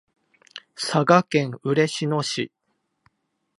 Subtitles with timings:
[0.75, 2.51] 佐賀県嬉野市